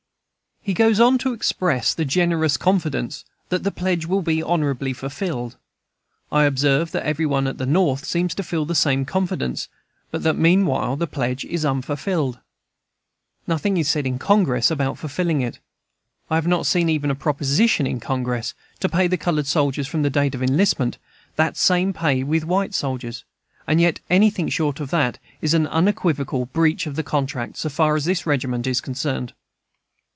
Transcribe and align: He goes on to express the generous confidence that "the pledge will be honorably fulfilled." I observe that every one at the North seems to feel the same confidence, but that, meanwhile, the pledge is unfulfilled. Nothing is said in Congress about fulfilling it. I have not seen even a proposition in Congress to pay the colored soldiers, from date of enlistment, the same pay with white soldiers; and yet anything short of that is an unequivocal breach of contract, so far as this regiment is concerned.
He 0.63 0.75
goes 0.75 0.99
on 0.99 1.17
to 1.17 1.33
express 1.33 1.91
the 1.95 2.05
generous 2.05 2.55
confidence 2.55 3.25
that 3.49 3.63
"the 3.63 3.71
pledge 3.71 4.05
will 4.05 4.21
be 4.21 4.43
honorably 4.43 4.93
fulfilled." 4.93 5.55
I 6.31 6.43
observe 6.43 6.91
that 6.91 7.03
every 7.03 7.25
one 7.25 7.47
at 7.47 7.57
the 7.57 7.65
North 7.65 8.05
seems 8.05 8.35
to 8.35 8.43
feel 8.43 8.63
the 8.65 8.75
same 8.75 9.03
confidence, 9.03 9.69
but 10.11 10.21
that, 10.21 10.37
meanwhile, 10.37 10.95
the 10.95 11.07
pledge 11.07 11.45
is 11.45 11.65
unfulfilled. 11.65 12.37
Nothing 13.47 13.75
is 13.77 13.87
said 13.87 14.05
in 14.05 14.19
Congress 14.19 14.69
about 14.69 14.99
fulfilling 14.99 15.41
it. 15.41 15.57
I 16.29 16.35
have 16.35 16.45
not 16.45 16.67
seen 16.67 16.89
even 16.89 17.09
a 17.09 17.15
proposition 17.15 17.87
in 17.87 17.99
Congress 17.99 18.53
to 18.81 18.87
pay 18.87 19.07
the 19.07 19.17
colored 19.17 19.47
soldiers, 19.47 19.87
from 19.87 20.03
date 20.03 20.35
of 20.35 20.43
enlistment, 20.43 20.99
the 21.37 21.53
same 21.53 21.91
pay 21.91 22.21
with 22.21 22.45
white 22.45 22.75
soldiers; 22.75 23.23
and 23.65 23.81
yet 23.81 23.99
anything 24.11 24.47
short 24.47 24.79
of 24.79 24.91
that 24.91 25.17
is 25.41 25.55
an 25.55 25.65
unequivocal 25.65 26.45
breach 26.45 26.85
of 26.85 27.03
contract, 27.03 27.57
so 27.57 27.67
far 27.67 27.95
as 27.95 28.05
this 28.05 28.27
regiment 28.27 28.67
is 28.67 28.79
concerned. 28.79 29.33